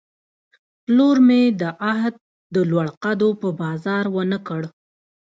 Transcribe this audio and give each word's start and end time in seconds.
پلور 0.83 1.17
مې 1.27 1.41
د 1.61 1.63
عهد، 1.89 2.15
د 2.53 2.55
لوړ 2.69 2.87
قدو 3.03 3.29
په 3.41 3.49
بازار 3.61 4.05
ونه 4.15 4.39
کړ 4.47 4.61